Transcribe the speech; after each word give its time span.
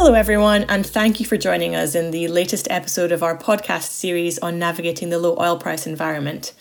Hello, 0.00 0.14
everyone, 0.14 0.62
and 0.68 0.86
thank 0.86 1.18
you 1.18 1.26
for 1.26 1.36
joining 1.36 1.74
us 1.74 1.96
in 1.96 2.12
the 2.12 2.28
latest 2.28 2.68
episode 2.70 3.10
of 3.10 3.24
our 3.24 3.36
podcast 3.36 3.88
series 3.88 4.38
on 4.38 4.56
navigating 4.56 5.10
the 5.10 5.18
low 5.18 5.36
oil 5.40 5.58
price 5.58 5.88
environment. 5.88 6.54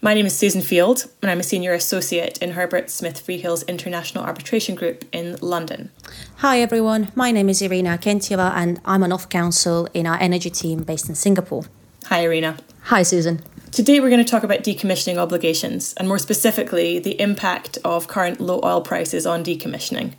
My 0.00 0.14
name 0.14 0.26
is 0.26 0.38
Susan 0.38 0.62
Field, 0.62 1.06
and 1.20 1.28
I'm 1.28 1.40
a 1.40 1.42
senior 1.42 1.72
associate 1.72 2.38
in 2.38 2.52
Herbert 2.52 2.90
Smith 2.90 3.20
Freehills 3.26 3.66
International 3.66 4.22
Arbitration 4.22 4.76
Group 4.76 5.04
in 5.10 5.36
London. 5.40 5.90
Hi, 6.36 6.60
everyone. 6.60 7.10
My 7.16 7.32
name 7.32 7.48
is 7.48 7.60
Irina 7.60 7.98
Kentieva, 7.98 8.52
and 8.54 8.80
I'm 8.84 9.02
an 9.02 9.10
of 9.10 9.28
counsel 9.28 9.88
in 9.92 10.06
our 10.06 10.16
energy 10.20 10.48
team 10.48 10.84
based 10.84 11.08
in 11.08 11.16
Singapore. 11.16 11.64
Hi, 12.04 12.20
Irina. 12.20 12.58
Hi, 12.84 13.02
Susan. 13.02 13.42
Today, 13.72 13.98
we're 13.98 14.08
going 14.08 14.24
to 14.24 14.30
talk 14.30 14.44
about 14.44 14.60
decommissioning 14.60 15.16
obligations, 15.16 15.94
and 15.94 16.06
more 16.06 16.18
specifically, 16.18 17.00
the 17.00 17.20
impact 17.20 17.76
of 17.84 18.06
current 18.06 18.40
low 18.40 18.60
oil 18.62 18.80
prices 18.80 19.26
on 19.26 19.42
decommissioning. 19.42 20.14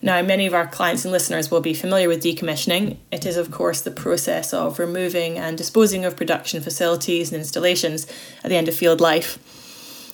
Now, 0.00 0.22
many 0.22 0.46
of 0.46 0.54
our 0.54 0.66
clients 0.66 1.04
and 1.04 1.10
listeners 1.10 1.50
will 1.50 1.60
be 1.60 1.74
familiar 1.74 2.08
with 2.08 2.22
decommissioning. 2.22 2.98
It 3.10 3.26
is, 3.26 3.36
of 3.36 3.50
course, 3.50 3.80
the 3.80 3.90
process 3.90 4.54
of 4.54 4.78
removing 4.78 5.38
and 5.38 5.58
disposing 5.58 6.04
of 6.04 6.16
production 6.16 6.60
facilities 6.60 7.32
and 7.32 7.40
installations 7.40 8.06
at 8.44 8.50
the 8.50 8.56
end 8.56 8.68
of 8.68 8.76
field 8.76 9.00
life. 9.00 9.38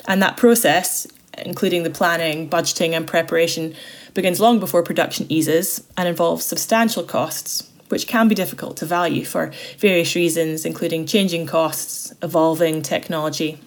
And 0.07 0.23
that 0.23 0.39
process, 0.39 1.07
including 1.39 1.83
the 1.83 1.91
planning, 1.91 2.49
budgeting, 2.49 2.93
and 2.93 3.07
preparation, 3.07 3.75
begins 4.15 4.41
long 4.41 4.59
before 4.59 4.83
production 4.83 5.27
eases 5.29 5.87
and 5.99 6.09
involves 6.09 6.47
substantial 6.47 7.03
costs, 7.03 7.69
which 7.89 8.07
can 8.07 8.27
be 8.27 8.35
difficult 8.35 8.79
to 8.79 8.87
value 8.87 9.25
for 9.25 9.53
various 9.79 10.15
reasons, 10.15 10.65
including 10.65 11.05
changing 11.05 11.47
costs, 11.47 12.15
evolving 12.23 12.81
technology, 12.81 13.59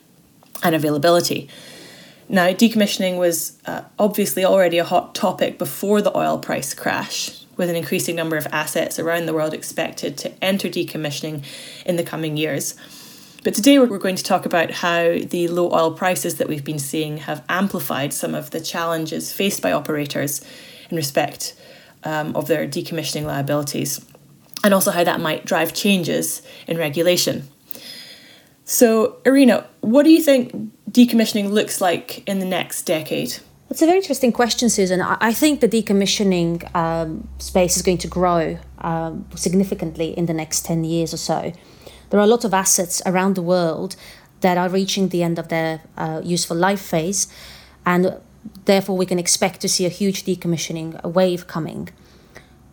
and 0.64 0.74
availability. 0.74 1.48
Now, 2.30 2.48
decommissioning 2.48 3.18
was 3.18 3.58
uh, 3.66 3.84
obviously 3.98 4.44
already 4.44 4.78
a 4.80 4.84
hot 4.84 5.16
topic 5.16 5.58
before 5.58 6.02
the 6.02 6.16
oil 6.16 6.38
price 6.38 6.74
crash, 6.74 7.46
with 7.56 7.70
an 7.70 7.76
increasing 7.78 8.18
number 8.18 8.36
of 8.36 8.48
assets 8.48 9.00
around 9.00 9.28
the 9.28 9.34
world 9.34 9.54
expected 9.54 10.18
to 10.18 10.44
enter 10.44 10.68
decommissioning 10.68 11.44
in 11.86 11.96
the 11.96 12.04
coming 12.04 12.36
years. 12.36 12.76
But 13.44 13.54
today 13.54 13.80
we're 13.80 13.98
going 13.98 14.18
to 14.18 14.24
talk 14.24 14.46
about 14.46 14.72
how 14.72 15.20
the 15.20 15.48
low 15.48 15.72
oil 15.72 15.94
prices 15.94 16.36
that 16.36 16.50
we've 16.50 16.66
been 16.66 16.80
seeing 16.80 17.18
have 17.20 17.46
amplified 17.48 18.12
some 18.12 18.36
of 18.36 18.52
the 18.52 18.60
challenges 18.60 19.32
faced 19.32 19.62
by 19.62 19.72
operators 19.72 20.42
in 20.90 20.98
respect 20.98 21.56
um, 22.04 22.36
of 22.36 22.48
their 22.48 22.68
decommissioning 22.68 23.24
liabilities, 23.24 24.06
and 24.66 24.74
also 24.74 24.92
how 24.92 25.04
that 25.06 25.22
might 25.22 25.46
drive 25.46 25.74
changes 25.74 26.42
in 26.68 26.78
regulation. 26.78 27.48
So, 28.70 29.16
Irina, 29.26 29.66
what 29.80 30.04
do 30.04 30.10
you 30.10 30.22
think 30.22 30.52
decommissioning 30.92 31.52
looks 31.52 31.80
like 31.80 32.28
in 32.28 32.40
the 32.40 32.46
next 32.46 32.84
decade? 32.84 33.38
That's 33.70 33.82
a 33.82 33.86
very 33.86 34.00
interesting 34.00 34.34
question, 34.34 34.70
Susan. 34.70 35.02
I 35.02 35.32
think 35.32 35.62
the 35.62 35.70
decommissioning 35.70 36.76
um, 36.76 37.30
space 37.40 37.78
is 37.78 37.82
going 37.82 38.00
to 38.00 38.10
grow 38.10 38.60
um, 38.80 39.26
significantly 39.36 40.10
in 40.18 40.26
the 40.26 40.34
next 40.34 40.66
10 40.66 40.84
years 40.84 41.14
or 41.14 41.18
so. 41.18 41.54
There 42.10 42.20
are 42.20 42.24
a 42.24 42.28
lot 42.28 42.44
of 42.44 42.54
assets 42.54 43.02
around 43.06 43.36
the 43.36 43.42
world 43.42 43.96
that 44.42 44.58
are 44.58 44.68
reaching 44.68 45.10
the 45.10 45.24
end 45.24 45.40
of 45.40 45.48
their 45.48 45.80
uh, 45.96 46.20
useful 46.26 46.58
life 46.58 46.82
phase, 46.82 47.28
and 47.86 48.20
therefore 48.66 48.98
we 48.98 49.06
can 49.06 49.18
expect 49.18 49.62
to 49.62 49.70
see 49.70 49.86
a 49.86 49.90
huge 49.90 50.26
decommissioning 50.26 51.02
wave 51.06 51.48
coming. 51.48 51.88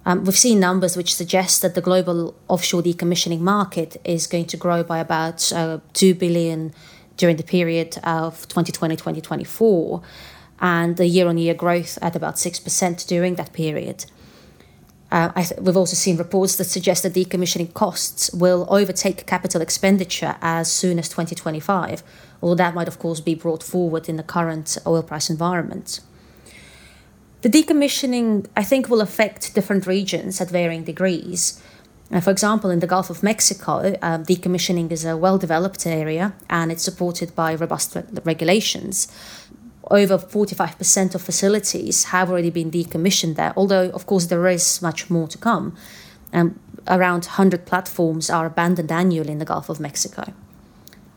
Um, 0.07 0.25
we've 0.25 0.37
seen 0.37 0.61
numbers 0.61 0.97
which 0.97 1.15
suggest 1.15 1.63
that 1.63 1.75
the 1.75 1.81
global 1.81 2.35
offshore 2.49 2.83
decommissioning 2.83 3.41
market 3.41 3.97
is 4.05 4.27
going 4.27 4.45
to 4.47 4.57
grow 4.57 4.83
by 4.83 4.99
about 4.99 5.51
uh, 5.53 5.79
2 5.95 6.15
billion 6.15 6.75
during 7.17 7.37
the 7.37 7.43
period 7.43 7.97
of 8.05 8.47
2020 8.49 8.97
2024, 8.97 10.03
and 10.61 10.97
the 10.97 11.07
year 11.07 11.27
on 11.27 11.39
year 11.39 11.55
growth 11.55 11.99
at 12.03 12.15
about 12.15 12.35
6% 12.35 13.07
during 13.07 13.37
that 13.37 13.53
period. 13.53 14.05
Uh, 15.11 15.31
th- 15.33 15.53
we've 15.61 15.77
also 15.77 15.95
seen 15.95 16.17
reports 16.17 16.57
that 16.57 16.65
suggest 16.65 17.05
that 17.05 17.15
decommissioning 17.15 17.73
costs 17.73 18.33
will 18.35 18.67
overtake 18.69 19.27
capital 19.27 19.63
expenditure 19.63 20.37
as 20.43 20.71
soon 20.71 20.99
as 20.99 21.09
2025, 21.09 22.03
although 22.43 22.57
that 22.57 22.75
might, 22.75 22.89
of 22.89 22.99
course, 22.99 23.21
be 23.21 23.35
brought 23.35 23.63
forward 23.63 24.09
in 24.09 24.17
the 24.17 24.23
current 24.23 24.77
oil 24.87 25.03
price 25.03 25.31
environment. 25.31 26.01
The 27.45 27.51
decommissioning, 27.51 28.47
I 28.57 28.65
think, 28.65 28.89
will 28.89 29.03
affect 29.03 29.55
different 29.55 29.87
regions 29.87 30.41
at 30.41 30.49
varying 30.49 30.85
degrees. 30.85 31.63
Uh, 32.11 32.21
for 32.21 32.31
example, 32.31 32.71
in 32.71 32.81
the 32.81 32.87
Gulf 32.87 33.11
of 33.11 33.23
Mexico, 33.23 33.99
uh, 34.01 34.17
decommissioning 34.17 34.91
is 34.91 35.05
a 35.05 35.15
well 35.15 35.37
developed 35.37 35.87
area 35.87 36.33
and 36.49 36.73
it's 36.73 36.83
supported 36.83 37.37
by 37.37 37.55
robust 37.55 37.97
re- 37.97 38.03
regulations. 38.25 39.09
Over 39.91 40.17
45% 40.17 41.15
of 41.15 41.21
facilities 41.21 42.05
have 42.05 42.31
already 42.31 42.49
been 42.49 42.71
decommissioned 42.71 43.37
there, 43.37 43.53
although, 43.59 43.91
of 43.91 44.07
course, 44.07 44.25
there 44.29 44.49
is 44.49 44.81
much 44.81 45.11
more 45.11 45.29
to 45.29 45.37
come. 45.37 45.77
Um, 46.33 46.59
around 46.89 47.27
100 47.27 47.67
platforms 47.67 48.31
are 48.31 48.47
abandoned 48.47 48.91
annually 48.91 49.33
in 49.33 49.39
the 49.39 49.45
Gulf 49.45 49.69
of 49.69 49.79
Mexico. 49.79 50.33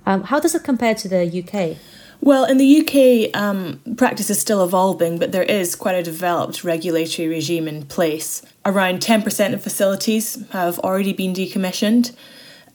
Um, 0.06 0.24
how 0.24 0.42
does 0.42 0.54
it 0.54 0.66
compare 0.66 0.96
to 0.96 1.08
the 1.08 1.24
UK? 1.24 1.78
Well, 2.20 2.46
in 2.46 2.58
the 2.58 2.82
UK, 2.82 3.40
um, 3.40 3.80
practice 3.96 4.30
is 4.30 4.40
still 4.42 4.64
evolving, 4.64 5.20
but 5.20 5.32
there 5.32 5.44
is 5.44 5.76
quite 5.76 5.96
a 5.96 6.04
developed 6.04 6.64
regulatory 6.64 7.28
regime 7.28 7.68
in 7.68 7.84
place. 7.86 8.42
Around 8.66 9.02
10% 9.02 9.54
of 9.54 9.62
facilities 9.62 10.44
have 10.50 10.80
already 10.80 11.14
been 11.14 11.34
decommissioned, 11.34 12.16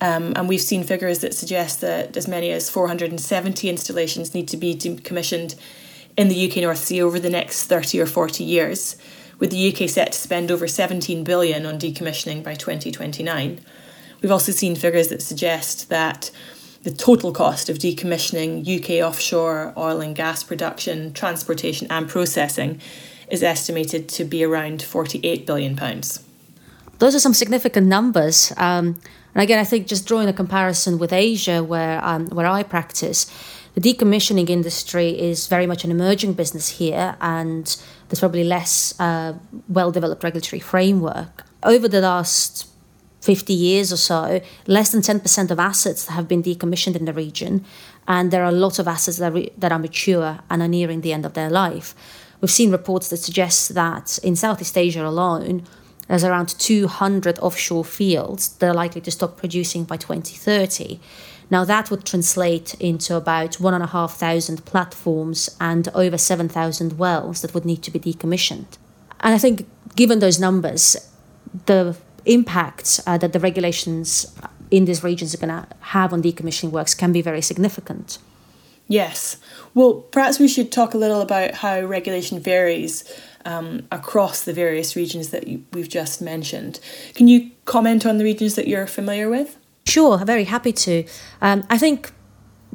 um, 0.01 0.33
and 0.37 0.49
we've 0.49 0.61
seen 0.61 0.85
figures 0.85 1.19
that 1.19 1.35
suggest 1.35 1.81
that 1.81 2.17
as 2.17 2.29
many 2.29 2.51
as 2.51 2.71
470 2.71 3.69
installations 3.69 4.33
need 4.33 4.49
to 4.49 4.57
be 4.57 4.75
decommissioned 4.75 5.57
in 6.17 6.29
the 6.29 6.49
UK 6.49 6.59
North 6.59 6.79
Sea 6.79 7.03
over 7.03 7.19
the 7.19 7.31
next 7.31 7.67
30 7.67 8.01
or 8.01 8.07
40 8.07 8.45
years, 8.45 8.97
with 9.39 9.51
the 9.51 9.73
UK 9.73 9.89
set 9.89 10.13
to 10.13 10.19
spend 10.19 10.51
over 10.51 10.69
17 10.69 11.25
billion 11.25 11.67
on 11.67 11.79
decommissioning 11.79 12.45
by 12.45 12.55
2029. 12.55 13.61
We've 14.21 14.33
also 14.33 14.53
seen 14.53 14.77
figures 14.77 15.09
that 15.09 15.21
suggest 15.21 15.89
that 15.89 16.31
the 16.83 16.91
total 16.91 17.33
cost 17.33 17.69
of 17.69 17.79
decommissioning 17.79 18.67
UK 18.67 19.07
offshore 19.07 19.73
oil 19.77 20.01
and 20.01 20.17
gas 20.17 20.43
production, 20.43 21.13
transportation, 21.13 21.87
and 21.91 22.09
processing 22.09 22.81
is 23.29 23.43
estimated 23.43 24.09
to 24.09 24.25
be 24.25 24.45
around 24.45 24.81
£48 24.81 25.47
billion. 25.47 25.77
Those 26.99 27.15
are 27.15 27.21
some 27.21 27.35
significant 27.35 27.87
numbers. 27.87 28.53
Um, 28.57 29.01
and 29.35 29.43
again, 29.43 29.59
I 29.59 29.65
think 29.65 29.87
just 29.87 30.07
drawing 30.07 30.29
a 30.29 30.33
comparison 30.33 30.99
with 30.99 31.13
Asia, 31.13 31.63
where, 31.63 32.05
um, 32.05 32.27
where 32.27 32.47
I 32.47 32.63
practice, 32.63 33.27
the 33.75 33.81
decommissioning 33.81 34.51
industry 34.51 35.19
is 35.19 35.47
very 35.47 35.67
much 35.67 35.85
an 35.85 35.91
emerging 35.91 36.35
business 36.35 36.69
here, 36.69 37.17
and 37.21 37.65
there's 38.09 38.21
probably 38.21 38.45
less 38.45 38.99
uh, 39.01 39.35
well 39.69 39.91
developed 39.91 40.23
regulatory 40.23 40.61
framework. 40.61 41.45
Over 41.63 41.89
the 41.89 42.01
last 42.01 42.69
50 43.23 43.53
years 43.53 43.93
or 43.93 43.97
so, 43.97 44.41
less 44.67 44.91
than 44.91 45.01
10% 45.01 45.51
of 45.51 45.59
assets 45.59 46.09
have 46.09 46.27
been 46.27 46.43
decommissioned 46.43 46.97
in 46.97 47.05
the 47.05 47.13
region, 47.13 47.65
and 48.07 48.31
there 48.31 48.43
are 48.43 48.49
a 48.49 48.53
lot 48.53 48.79
of 48.79 48.89
assets 48.89 49.19
that, 49.19 49.33
re- 49.33 49.53
that 49.57 49.73
are 49.73 49.79
mature 49.79 50.41
and 50.51 50.61
are 50.61 50.69
nearing 50.69 51.01
the 51.01 51.13
end 51.13 51.25
of 51.25 51.35
their 51.35 51.49
life. 51.49 51.95
We've 52.41 52.51
seen 52.51 52.73
reports 52.73 53.09
that 53.11 53.19
suggest 53.19 53.75
that 53.75 54.19
in 54.25 54.35
Southeast 54.35 54.77
Asia 54.77 55.07
alone, 55.07 55.63
there's 56.09 56.25
around 56.25 56.49
200 56.59 57.39
offshore 57.39 57.85
fields 57.85 58.49
that 58.57 58.69
are 58.69 58.75
likely 58.75 59.01
to 59.03 59.11
stop 59.13 59.37
producing 59.37 59.85
by 59.85 59.97
2030. 59.97 60.99
Now, 61.49 61.65
that 61.65 61.91
would 61.91 62.05
translate 62.05 62.75
into 62.81 63.15
about 63.15 63.61
1,500 63.61 64.65
platforms 64.65 65.57
and 65.61 65.89
over 65.95 66.19
7,000 66.19 66.99
wells 66.99 67.43
that 67.43 67.55
would 67.55 67.65
need 67.65 67.83
to 67.85 67.91
be 67.93 68.01
decommissioned. 68.01 68.79
And 69.21 69.35
I 69.35 69.39
think, 69.39 69.69
given 69.95 70.19
those 70.19 70.41
numbers, 70.41 70.97
the 71.67 71.97
impact 72.25 73.01
uh, 73.07 73.19
that 73.19 73.33
the 73.33 73.41
regulations 73.41 74.35
in 74.71 74.87
these 74.87 75.05
regions 75.05 75.35
are 75.35 75.39
going 75.39 75.49
to 75.49 75.67
have 75.81 76.13
on 76.13 76.23
decommissioning 76.23 76.71
works 76.71 76.95
can 76.95 77.13
be 77.13 77.23
very 77.23 77.43
significant. 77.43 78.19
Yes. 78.89 79.39
Well, 79.75 79.95
perhaps 79.95 80.39
we 80.39 80.49
should 80.49 80.73
talk 80.73 80.95
a 80.95 80.99
little 80.99 81.21
about 81.21 81.55
how 81.55 81.81
regulation 81.81 82.41
varies 82.41 83.05
um, 83.45 83.87
across 83.91 84.45
the 84.45 84.53
various 84.53 84.97
regions 84.97 85.31
that 85.31 85.47
you, 85.49 85.65
we've 85.73 85.89
just 85.89 86.21
mentioned. 86.21 86.81
Can 87.15 87.29
you 87.29 87.51
comment 87.65 88.07
on 88.07 88.19
the 88.19 88.25
regions 88.25 88.55
that 88.57 88.69
you're 88.69 88.87
familiar 88.87 89.29
with? 89.29 89.57
Sure, 89.87 90.19
I'm 90.19 90.27
very 90.27 90.45
happy 90.45 90.73
to. 90.73 91.05
Um, 91.41 91.65
I 91.69 91.79
think 91.79 92.13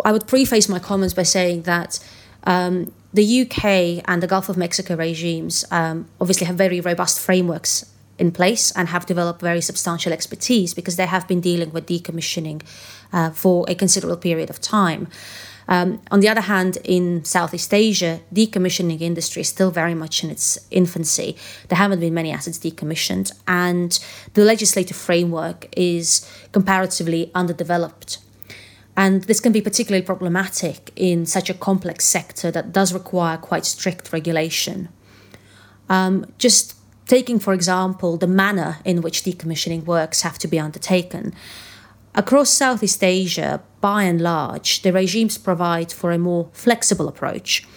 I 0.04 0.12
would 0.12 0.28
preface 0.28 0.68
my 0.68 0.80
comments 0.80 1.14
by 1.14 1.24
saying 1.24 1.64
that 1.64 2.00
um, 2.44 2.92
the 3.14 3.42
UK 3.42 4.04
and 4.06 4.22
the 4.22 4.28
Gulf 4.28 4.50
of 4.50 4.58
Mexico 4.58 4.96
regimes 4.96 5.66
um, 5.72 6.08
obviously 6.20 6.48
have 6.48 6.56
very 6.56 6.82
robust 6.82 7.20
frameworks 7.20 7.86
in 8.18 8.32
place 8.32 8.72
and 8.72 8.90
have 8.90 9.06
developed 9.06 9.42
very 9.42 9.62
substantial 9.62 10.14
expertise 10.14 10.74
because 10.74 10.96
they 10.96 11.06
have 11.06 11.28
been 11.28 11.42
dealing 11.42 11.72
with 11.72 11.88
decommissioning 11.88 12.62
uh, 13.14 13.30
for 13.32 13.66
a 13.68 13.76
considerable 13.76 14.18
period 14.18 14.50
of 14.50 14.60
time. 14.60 15.08
Um, 15.70 16.02
on 16.12 16.22
the 16.22 16.30
other 16.30 16.42
hand, 16.42 16.78
in 16.84 17.26
Southeast 17.26 17.74
Asia, 17.74 18.22
decommissioning 18.34 19.02
industry 19.02 19.42
is 19.42 19.50
still 19.50 19.70
very 19.70 19.94
much 19.94 20.24
in 20.24 20.30
its 20.30 20.58
infancy. 20.72 21.36
There 21.68 21.78
haven't 21.78 22.00
been 22.00 22.14
many 22.14 22.32
assets 22.32 22.58
decommissioned, 22.58 23.34
and 23.48 24.00
the 24.34 24.44
legislative 24.44 24.96
framework 24.96 25.68
is 25.76 26.30
comparatively 26.54 27.32
underdeveloped. 27.36 28.20
And 28.96 29.24
this 29.26 29.40
can 29.40 29.52
be 29.52 29.62
particularly 29.62 30.06
problematic 30.06 30.92
in 30.96 31.26
such 31.26 31.50
a 31.50 31.54
complex 31.54 32.06
sector 32.06 32.50
that 32.52 32.72
does 32.72 32.94
require 32.94 33.38
quite 33.38 33.66
strict 33.66 34.12
regulation. 34.12 34.90
Um, 35.90 36.26
just 36.38 36.77
taking, 37.08 37.40
for 37.40 37.54
example, 37.54 38.18
the 38.18 38.28
manner 38.28 38.78
in 38.86 39.02
which 39.02 39.24
decommissioning 39.24 39.86
works 39.86 40.22
have 40.22 40.38
to 40.40 40.48
be 40.48 40.60
undertaken. 40.60 41.34
Across 42.14 42.50
Southeast 42.50 43.04
Asia, 43.04 43.62
by 43.80 44.04
and 44.04 44.20
large, 44.22 44.82
the 44.82 44.92
regimes 44.92 45.38
provide 45.38 45.92
for 45.92 46.12
a 46.12 46.18
more 46.18 46.50
flexible 46.52 47.08
approach. 47.08 47.68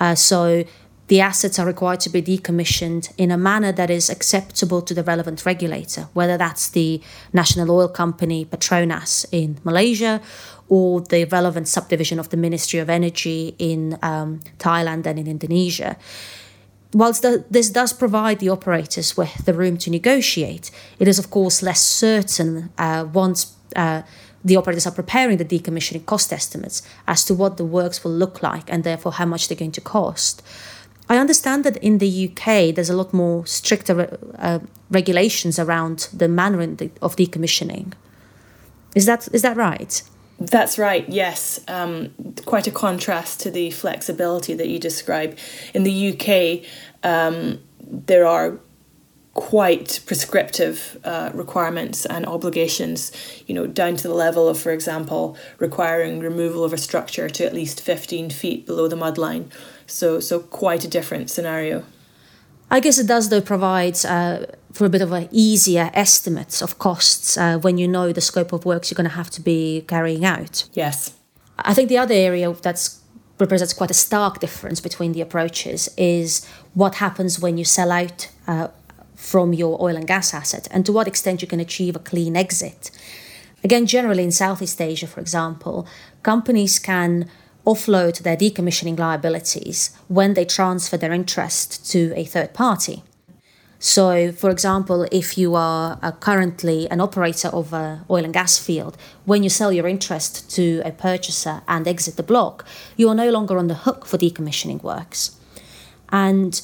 Uh, 0.00 0.14
so 0.14 0.64
the 1.08 1.20
assets 1.20 1.58
are 1.58 1.66
required 1.66 2.00
to 2.00 2.08
be 2.08 2.22
decommissioned 2.22 3.12
in 3.18 3.30
a 3.30 3.36
manner 3.36 3.70
that 3.70 3.90
is 3.90 4.08
acceptable 4.08 4.80
to 4.80 4.94
the 4.94 5.02
relevant 5.02 5.44
regulator, 5.44 6.08
whether 6.14 6.38
that's 6.38 6.70
the 6.70 7.02
national 7.34 7.70
oil 7.70 7.88
company 7.88 8.46
Petronas 8.46 9.26
in 9.30 9.58
Malaysia 9.62 10.22
or 10.70 11.02
the 11.02 11.26
relevant 11.26 11.68
subdivision 11.68 12.18
of 12.18 12.30
the 12.30 12.36
Ministry 12.38 12.78
of 12.78 12.88
Energy 12.88 13.54
in 13.58 13.98
um, 14.00 14.40
Thailand 14.58 15.04
and 15.04 15.18
in 15.18 15.26
Indonesia. 15.26 15.98
Whilst 16.94 17.22
the, 17.22 17.44
this 17.50 17.70
does 17.70 17.92
provide 17.92 18.38
the 18.38 18.50
operators 18.50 19.16
with 19.16 19.46
the 19.46 19.54
room 19.54 19.78
to 19.78 19.90
negotiate, 19.90 20.70
it 20.98 21.08
is 21.08 21.18
of 21.18 21.30
course 21.30 21.62
less 21.62 21.80
certain 21.80 22.70
uh, 22.76 23.06
once 23.12 23.54
uh, 23.76 24.02
the 24.44 24.56
operators 24.56 24.86
are 24.86 24.92
preparing 24.92 25.38
the 25.38 25.44
decommissioning 25.44 26.04
cost 26.04 26.32
estimates 26.32 26.82
as 27.06 27.24
to 27.24 27.34
what 27.34 27.56
the 27.56 27.64
works 27.64 28.04
will 28.04 28.12
look 28.12 28.42
like 28.42 28.70
and 28.70 28.84
therefore 28.84 29.12
how 29.12 29.24
much 29.24 29.48
they're 29.48 29.56
going 29.56 29.72
to 29.72 29.80
cost. 29.80 30.42
I 31.08 31.16
understand 31.18 31.64
that 31.64 31.76
in 31.78 31.98
the 31.98 32.28
UK 32.28 32.74
there's 32.74 32.90
a 32.90 32.96
lot 32.96 33.12
more 33.12 33.46
stricter 33.46 34.18
uh, 34.38 34.58
regulations 34.90 35.58
around 35.58 36.08
the 36.12 36.28
manner 36.28 36.60
of 37.00 37.16
decommissioning. 37.16 37.92
Is 38.94 39.06
that 39.06 39.28
is 39.32 39.42
that 39.42 39.56
right? 39.56 40.02
That's 40.46 40.76
right, 40.76 41.08
yes. 41.08 41.60
Um, 41.68 42.12
quite 42.46 42.66
a 42.66 42.72
contrast 42.72 43.38
to 43.40 43.50
the 43.50 43.70
flexibility 43.70 44.54
that 44.54 44.68
you 44.68 44.80
describe. 44.80 45.38
In 45.72 45.84
the 45.84 46.08
UK, 46.12 46.68
um, 47.04 47.60
there 47.80 48.26
are 48.26 48.58
quite 49.34 50.00
prescriptive 50.04 50.98
uh, 51.04 51.30
requirements 51.32 52.04
and 52.04 52.26
obligations, 52.26 53.12
you 53.46 53.54
know, 53.54 53.68
down 53.68 53.96
to 53.96 54.08
the 54.08 54.14
level 54.14 54.48
of, 54.48 54.58
for 54.58 54.72
example, 54.72 55.36
requiring 55.58 56.18
removal 56.18 56.64
of 56.64 56.72
a 56.72 56.78
structure 56.78 57.28
to 57.30 57.46
at 57.46 57.54
least 57.54 57.80
15 57.80 58.30
feet 58.30 58.66
below 58.66 58.88
the 58.88 58.96
mudline. 58.96 59.48
So, 59.86 60.18
so 60.18 60.40
quite 60.40 60.84
a 60.84 60.88
different 60.88 61.30
scenario. 61.30 61.84
I 62.68 62.80
guess 62.80 62.98
it 62.98 63.06
does, 63.06 63.28
though, 63.28 63.40
provide 63.40 64.04
uh, 64.04 64.46
for 64.72 64.86
a 64.86 64.88
bit 64.88 65.02
of 65.02 65.12
an 65.12 65.28
easier 65.30 65.90
estimates 65.94 66.62
of 66.62 66.78
costs 66.78 67.36
uh, 67.36 67.58
when 67.58 67.78
you 67.78 67.86
know 67.86 68.12
the 68.12 68.20
scope 68.20 68.52
of 68.52 68.64
works 68.64 68.90
you're 68.90 68.96
going 68.96 69.08
to 69.08 69.16
have 69.16 69.30
to 69.30 69.40
be 69.40 69.84
carrying 69.86 70.24
out. 70.24 70.64
Yes. 70.72 71.14
I 71.58 71.74
think 71.74 71.88
the 71.88 71.98
other 71.98 72.14
area 72.14 72.50
that's 72.52 73.00
represents 73.38 73.72
quite 73.72 73.90
a 73.90 73.94
stark 73.94 74.38
difference 74.38 74.80
between 74.80 75.12
the 75.12 75.20
approaches 75.20 75.88
is 75.96 76.46
what 76.74 76.96
happens 76.96 77.40
when 77.40 77.58
you 77.58 77.64
sell 77.64 77.90
out 77.90 78.30
uh, 78.46 78.68
from 79.16 79.52
your 79.52 79.82
oil 79.82 79.96
and 79.96 80.06
gas 80.06 80.32
asset 80.32 80.68
and 80.70 80.86
to 80.86 80.92
what 80.92 81.08
extent 81.08 81.42
you 81.42 81.48
can 81.48 81.60
achieve 81.60 81.96
a 81.96 81.98
clean 81.98 82.36
exit. 82.36 82.90
Again, 83.64 83.86
generally 83.86 84.24
in 84.24 84.32
Southeast 84.32 84.80
Asia, 84.80 85.06
for 85.06 85.20
example, 85.20 85.86
companies 86.22 86.78
can 86.78 87.28
offload 87.66 88.18
their 88.22 88.36
decommissioning 88.36 88.98
liabilities 88.98 89.96
when 90.08 90.34
they 90.34 90.44
transfer 90.44 90.96
their 90.96 91.12
interest 91.12 91.88
to 91.92 92.12
a 92.16 92.24
third 92.24 92.52
party. 92.54 93.02
So, 93.84 94.30
for 94.30 94.48
example, 94.48 95.08
if 95.10 95.36
you 95.36 95.56
are 95.56 95.98
uh, 96.02 96.12
currently 96.12 96.88
an 96.88 97.00
operator 97.00 97.48
of 97.48 97.74
an 97.74 98.04
oil 98.08 98.24
and 98.24 98.32
gas 98.32 98.56
field, 98.56 98.96
when 99.24 99.42
you 99.42 99.48
sell 99.50 99.72
your 99.72 99.88
interest 99.88 100.48
to 100.52 100.80
a 100.84 100.92
purchaser 100.92 101.62
and 101.66 101.88
exit 101.88 102.16
the 102.16 102.22
block, 102.22 102.64
you 102.96 103.08
are 103.08 103.14
no 103.16 103.28
longer 103.30 103.58
on 103.58 103.66
the 103.66 103.74
hook 103.74 104.06
for 104.06 104.18
decommissioning 104.18 104.82
works. 104.84 105.36
And 106.10 106.62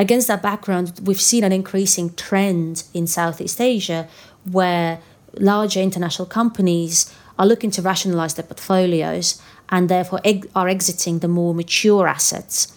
Against 0.00 0.28
that 0.28 0.40
background, 0.40 0.98
we've 1.04 1.20
seen 1.20 1.44
an 1.44 1.52
increasing 1.52 2.14
trend 2.14 2.84
in 2.94 3.06
Southeast 3.06 3.60
Asia 3.60 4.08
where 4.50 4.98
larger 5.34 5.80
international 5.80 6.24
companies 6.24 7.14
are 7.38 7.44
looking 7.44 7.70
to 7.72 7.82
rationalize 7.82 8.32
their 8.32 8.46
portfolios 8.46 9.42
and 9.68 9.90
therefore 9.90 10.22
are 10.56 10.68
exiting 10.68 11.18
the 11.18 11.28
more 11.28 11.54
mature 11.54 12.08
assets. 12.08 12.74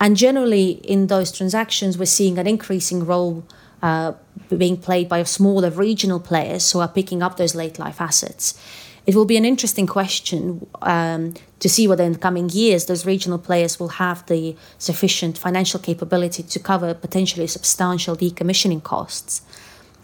And 0.00 0.16
generally, 0.16 0.72
in 0.72 1.06
those 1.06 1.32
transactions, 1.32 1.96
we're 1.96 2.06
seeing 2.06 2.38
an 2.38 2.46
increasing 2.46 3.06
role 3.06 3.44
uh, 3.82 4.12
being 4.56 4.76
played 4.76 5.08
by 5.08 5.22
smaller 5.22 5.70
regional 5.70 6.20
players 6.20 6.72
who 6.72 6.80
are 6.80 6.88
picking 6.88 7.22
up 7.22 7.36
those 7.36 7.54
late 7.54 7.78
life 7.78 8.00
assets 8.00 8.58
it 9.06 9.14
will 9.14 9.24
be 9.24 9.36
an 9.36 9.44
interesting 9.44 9.86
question 9.86 10.66
um, 10.82 11.34
to 11.60 11.68
see 11.68 11.86
whether 11.86 12.04
in 12.04 12.12
the 12.12 12.18
coming 12.18 12.48
years 12.48 12.86
those 12.86 13.04
regional 13.04 13.38
players 13.38 13.78
will 13.78 13.88
have 13.88 14.24
the 14.26 14.56
sufficient 14.78 15.36
financial 15.36 15.78
capability 15.78 16.42
to 16.42 16.58
cover 16.58 16.94
potentially 16.94 17.46
substantial 17.46 18.16
decommissioning 18.16 18.82
costs. 18.82 19.42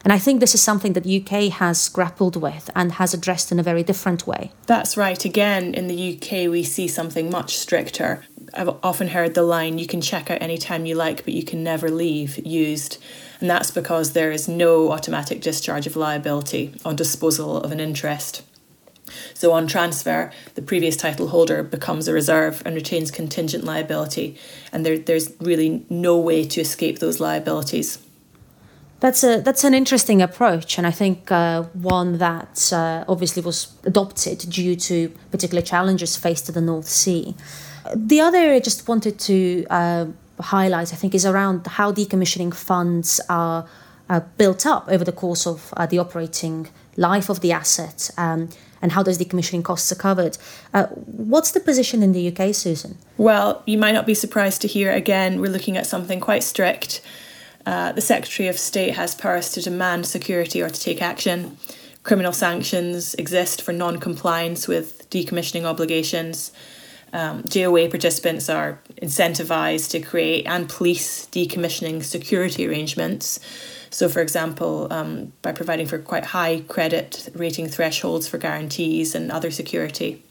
And 0.03 0.15
I 0.15 0.19
think 0.19 0.41
this 0.41 0.55
is 0.55 0.63
something 0.63 0.95
that 0.95 1.07
UK 1.07 1.53
has 1.53 1.89
grappled 1.89 2.37
with 2.37 2.71
and 2.75 2.93
has 2.93 3.13
addressed 3.13 3.53
in 3.53 3.59
a 3.59 3.63
very 3.63 3.83
different 3.83 4.27
way. 4.27 4.51
That's 4.67 4.97
right. 4.97 5.23
Again, 5.25 5.75
in 5.75 5.89
the 5.89 6.15
UK, 6.15 6.51
we 6.51 6.63
see 6.63 6.89
something 6.89 7.31
much 7.31 7.59
stricter. 7.59 8.25
I've 8.55 8.77
often 8.83 9.09
heard 9.09 9.35
the 9.35 9.43
line, 9.43 9.79
you 9.79 9.87
can 9.87 10.01
check 10.01 10.31
out 10.31 10.43
anytime 10.43 10.87
you 10.87 10.95
like, 10.95 11.25
but 11.25 11.35
you 11.35 11.45
can 11.45 11.63
never 11.63 11.91
leave, 11.91 12.45
used. 12.47 12.99
And 13.41 13.49
that's 13.49 13.71
because 13.71 14.13
there 14.13 14.33
is 14.33 14.49
no 14.49 14.93
automatic 14.93 15.41
discharge 15.41 15.87
of 15.87 15.97
liability 15.97 16.75
on 16.85 16.97
disposal 16.97 17.57
of 17.59 17.73
an 17.73 17.81
interest. 17.81 18.43
So 19.35 19.53
on 19.53 19.67
transfer, 19.67 20.31
the 20.55 20.63
previous 20.63 20.97
title 20.97 21.29
holder 21.29 21.63
becomes 21.63 22.09
a 22.09 22.13
reserve 22.13 22.63
and 22.65 22.75
retains 22.75 23.11
contingent 23.11 23.65
liability, 23.65 24.39
and 24.73 24.85
there, 24.87 24.99
there's 24.99 25.33
really 25.41 25.85
no 25.89 26.19
way 26.19 26.45
to 26.45 26.61
escape 26.61 26.99
those 26.99 27.21
liabilities. 27.21 27.99
That's 29.01 29.25
a 29.25 29.41
that's 29.41 29.65
an 29.65 29.73
interesting 29.73 30.21
approach, 30.21 30.77
and 30.77 30.87
I 30.87 30.91
think 30.91 31.33
uh, 31.33 31.63
one 31.73 32.19
that 32.19 32.71
uh, 32.71 33.05
obviously 33.09 33.43
was 33.43 33.73
adopted 33.85 34.41
due 34.41 34.77
to 34.77 35.09
particular 35.31 35.63
challenges 35.63 36.17
faced 36.17 36.47
to 36.47 36.53
the 36.53 36.61
North 36.61 36.89
Sea. 36.89 37.35
The 37.95 38.21
other 38.21 38.53
I 38.53 38.61
just 38.61 38.89
wanted 38.89 39.19
to 39.21 39.67
uh, 39.71 40.07
highlight, 40.41 40.93
I 40.93 40.97
think, 40.97 41.15
is 41.15 41.27
around 41.27 41.67
how 41.67 41.93
decommissioning 41.93 42.55
funds 42.55 43.21
are 43.29 43.67
uh, 44.09 44.21
built 44.37 44.67
up 44.67 44.89
over 44.89 45.05
the 45.05 45.13
course 45.13 45.47
of 45.47 45.73
uh, 45.77 45.87
the 45.87 45.99
operating 45.99 46.69
life 46.97 47.29
of 47.29 47.41
the 47.41 47.53
asset. 47.53 48.11
Um, 48.17 48.49
and 48.83 48.93
how 48.93 49.03
those 49.03 49.19
decommissioning 49.19 49.63
costs 49.63 49.93
are 49.93 49.97
covered. 49.97 50.39
Uh, 50.73 50.87
what's 50.87 51.51
the 51.51 51.61
position 51.61 52.03
in 52.03 52.13
the 52.13 52.29
UK, 52.29 52.55
Susan? 52.55 52.97
Well, 53.19 53.63
you 53.67 53.79
might 53.79 53.93
not 53.93 54.07
be 54.07 54.15
surprised 54.15 54.63
to 54.63 54.69
hear 54.69 54.91
again, 54.91 55.41
we're 55.41 55.51
looking 55.51 55.77
at 55.77 55.87
something 55.87 56.21
quite 56.21 56.43
strict. 56.43 57.03
Uh, 57.67 57.93
the 57.93 58.01
Secretary 58.01 58.49
of 58.49 58.59
State 58.59 58.95
has 58.95 59.15
powers 59.15 59.53
to 59.53 59.61
demand 59.61 60.07
security 60.07 60.63
or 60.63 60.71
to 60.71 60.81
take 60.81 61.03
action. 61.03 61.59
Criminal 62.03 62.33
sanctions 62.33 63.15
exist 63.15 63.61
for 63.61 63.73
non 63.73 63.99
compliance 63.99 64.67
with 64.67 65.09
decommissioning 65.11 65.65
obligations. 65.65 66.51
Um, 67.13 67.43
JOA 67.43 67.91
participants 67.91 68.49
are 68.49 68.81
incentivised 69.03 69.91
to 69.91 70.01
create 70.01 70.47
and 70.47 70.69
police 70.69 71.27
decommissioning 71.27 72.05
security 72.05 72.69
arrangements 72.69 73.41
so, 73.91 74.09
for 74.09 74.21
example, 74.21 74.87
um, 74.93 75.33
by 75.43 75.53
providing 75.53 75.87
for 75.87 75.99
quite 75.99 76.27
high 76.27 76.61
credit 76.69 77.29
rating 77.35 77.69
thresholds 77.69 78.29
for 78.29 78.39
guarantees 78.39 79.15
and 79.15 79.31
other 79.33 79.51
security. 79.51 80.25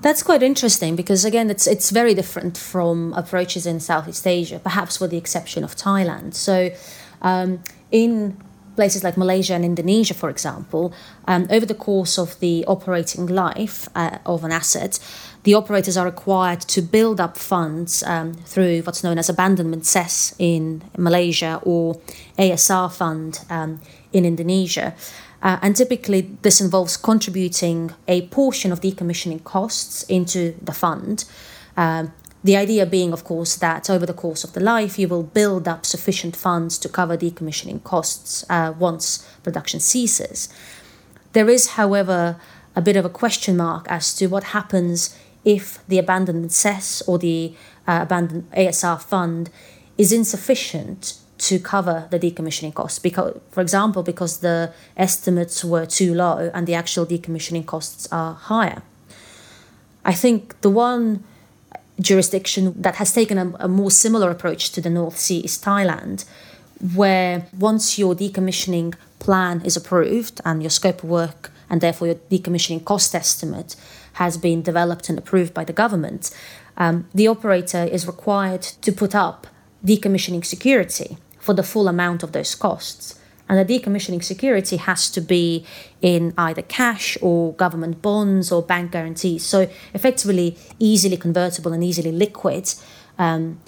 That's 0.00 0.22
quite 0.22 0.42
interesting 0.42 0.96
because 0.96 1.24
again, 1.24 1.48
it's 1.48 1.66
it's 1.66 1.90
very 1.90 2.14
different 2.14 2.58
from 2.58 3.12
approaches 3.12 3.66
in 3.66 3.78
Southeast 3.78 4.26
Asia, 4.26 4.58
perhaps 4.58 4.98
with 4.98 5.10
the 5.10 5.18
exception 5.18 5.62
of 5.62 5.76
Thailand. 5.76 6.34
So, 6.34 6.70
um, 7.20 7.62
in 7.92 8.36
places 8.74 9.04
like 9.04 9.16
Malaysia 9.16 9.54
and 9.54 9.64
Indonesia, 9.64 10.14
for 10.14 10.30
example, 10.30 10.92
um, 11.28 11.46
over 11.50 11.66
the 11.66 11.74
course 11.74 12.18
of 12.18 12.40
the 12.40 12.64
operating 12.66 13.26
life 13.26 13.86
uh, 13.94 14.18
of 14.24 14.44
an 14.44 14.50
asset, 14.50 14.98
the 15.44 15.54
operators 15.54 15.96
are 15.96 16.06
required 16.06 16.60
to 16.60 16.80
build 16.80 17.20
up 17.20 17.36
funds 17.36 18.02
um, 18.04 18.34
through 18.34 18.82
what's 18.82 19.02
known 19.02 19.18
as 19.18 19.28
abandonment 19.28 19.84
cess 19.86 20.34
in 20.38 20.82
Malaysia 20.96 21.60
or 21.64 22.00
ASR 22.38 22.92
fund 22.92 23.40
um, 23.50 23.80
in 24.12 24.24
Indonesia. 24.24 24.94
Uh, 25.42 25.58
and 25.60 25.74
typically, 25.74 26.30
this 26.42 26.60
involves 26.60 26.96
contributing 26.96 27.92
a 28.06 28.28
portion 28.28 28.70
of 28.70 28.80
decommissioning 28.80 29.42
costs 29.42 30.04
into 30.04 30.54
the 30.62 30.72
fund. 30.72 31.24
Um, 31.76 32.12
the 32.44 32.56
idea 32.56 32.86
being, 32.86 33.12
of 33.12 33.24
course, 33.24 33.56
that 33.56 33.90
over 33.90 34.06
the 34.06 34.14
course 34.14 34.44
of 34.44 34.52
the 34.52 34.60
life, 34.60 34.98
you 34.98 35.08
will 35.08 35.22
build 35.24 35.66
up 35.66 35.84
sufficient 35.84 36.36
funds 36.36 36.78
to 36.78 36.88
cover 36.88 37.16
decommissioning 37.16 37.82
costs 37.82 38.44
uh, 38.48 38.72
once 38.78 39.28
production 39.42 39.80
ceases. 39.80 40.48
There 41.32 41.48
is, 41.48 41.70
however, 41.70 42.40
a 42.76 42.80
bit 42.80 42.96
of 42.96 43.04
a 43.04 43.08
question 43.10 43.56
mark 43.56 43.86
as 43.88 44.14
to 44.14 44.26
what 44.26 44.44
happens 44.44 45.16
if 45.44 45.84
the 45.88 45.98
abandonment 45.98 46.52
cess 46.52 47.02
or 47.06 47.18
the 47.18 47.54
uh, 47.86 48.00
abandoned 48.02 48.50
ASR 48.52 49.00
fund 49.00 49.50
is 49.98 50.12
insufficient 50.12 51.18
to 51.38 51.58
cover 51.58 52.06
the 52.10 52.18
decommissioning 52.18 52.72
costs. 52.72 52.98
Because 52.98 53.40
for 53.50 53.60
example 53.60 54.02
because 54.02 54.38
the 54.38 54.72
estimates 54.96 55.64
were 55.64 55.86
too 55.86 56.14
low 56.14 56.50
and 56.54 56.66
the 56.66 56.74
actual 56.74 57.04
decommissioning 57.04 57.66
costs 57.66 58.08
are 58.12 58.34
higher. 58.34 58.82
I 60.04 60.14
think 60.14 60.60
the 60.60 60.70
one 60.70 61.24
jurisdiction 62.00 62.74
that 62.80 62.96
has 62.96 63.12
taken 63.12 63.38
a, 63.38 63.52
a 63.60 63.68
more 63.68 63.90
similar 63.90 64.30
approach 64.30 64.72
to 64.72 64.80
the 64.80 64.90
north 64.90 65.18
sea 65.18 65.40
is 65.40 65.58
thailand 65.58 66.24
where 66.94 67.46
once 67.56 67.98
your 67.98 68.14
decommissioning 68.14 68.94
plan 69.18 69.62
is 69.64 69.76
approved 69.76 70.40
and 70.44 70.62
your 70.62 70.70
scope 70.70 71.04
of 71.04 71.08
work 71.08 71.51
and 71.72 71.80
therefore 71.80 72.08
your 72.08 72.16
decommissioning 72.30 72.84
cost 72.84 73.14
estimate 73.14 73.74
has 74.14 74.36
been 74.36 74.60
developed 74.62 75.08
and 75.08 75.18
approved 75.18 75.54
by 75.54 75.64
the 75.64 75.72
government, 75.72 76.30
um, 76.76 77.08
the 77.14 77.26
operator 77.26 77.84
is 77.84 78.06
required 78.06 78.60
to 78.62 78.92
put 78.92 79.14
up 79.14 79.46
decommissioning 79.84 80.44
security 80.44 81.16
for 81.38 81.54
the 81.54 81.62
full 81.62 81.88
amount 81.88 82.22
of 82.22 82.32
those 82.32 82.54
costs. 82.54 83.18
And 83.48 83.58
the 83.58 83.78
decommissioning 83.78 84.22
security 84.22 84.76
has 84.76 85.10
to 85.10 85.20
be 85.20 85.66
in 86.00 86.32
either 86.38 86.62
cash 86.62 87.18
or 87.20 87.54
government 87.54 88.00
bonds 88.00 88.52
or 88.52 88.62
bank 88.62 88.92
guarantees. 88.92 89.44
So, 89.44 89.68
effectively, 89.92 90.56
easily 90.78 91.16
convertible 91.16 91.72
and 91.72 91.82
easily 91.82 92.12
liquid 92.12 92.72
um, 93.18 93.60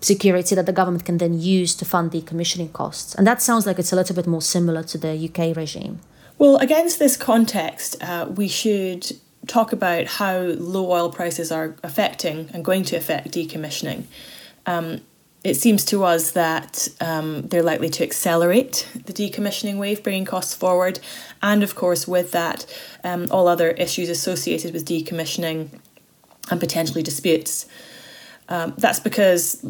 security 0.00 0.54
that 0.54 0.66
the 0.66 0.72
government 0.72 1.04
can 1.04 1.18
then 1.18 1.38
use 1.38 1.74
to 1.76 1.84
fund 1.84 2.10
decommissioning 2.10 2.72
costs. 2.72 3.14
And 3.14 3.26
that 3.26 3.40
sounds 3.40 3.66
like 3.66 3.78
it's 3.78 3.92
a 3.92 3.96
little 3.96 4.16
bit 4.16 4.26
more 4.26 4.42
similar 4.42 4.82
to 4.82 4.98
the 4.98 5.12
UK 5.28 5.56
regime. 5.56 6.00
Well, 6.40 6.56
against 6.56 6.98
this 6.98 7.18
context, 7.18 8.02
uh, 8.02 8.26
we 8.34 8.48
should 8.48 9.12
talk 9.46 9.74
about 9.74 10.06
how 10.06 10.38
low 10.38 10.90
oil 10.90 11.12
prices 11.12 11.52
are 11.52 11.76
affecting 11.82 12.48
and 12.54 12.64
going 12.64 12.82
to 12.84 12.96
affect 12.96 13.32
decommissioning. 13.32 14.04
Um, 14.64 15.02
it 15.44 15.56
seems 15.56 15.84
to 15.86 16.02
us 16.02 16.30
that 16.30 16.88
um, 16.98 17.42
they're 17.42 17.62
likely 17.62 17.90
to 17.90 18.02
accelerate 18.02 18.88
the 18.94 19.12
decommissioning 19.12 19.76
wave, 19.76 20.02
bringing 20.02 20.24
costs 20.24 20.54
forward, 20.54 20.98
and 21.42 21.62
of 21.62 21.74
course, 21.74 22.08
with 22.08 22.32
that, 22.32 22.64
um, 23.04 23.26
all 23.30 23.46
other 23.46 23.72
issues 23.72 24.08
associated 24.08 24.72
with 24.72 24.86
decommissioning 24.86 25.68
and 26.50 26.58
potentially 26.58 27.02
disputes. 27.02 27.66
Um, 28.48 28.72
that's 28.78 28.98
because 28.98 29.62